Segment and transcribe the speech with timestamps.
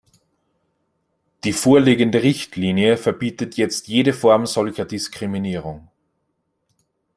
[1.43, 5.91] Die vorliegende Richtlinie verbietet jetzt jede Form solcher Diskriminierung.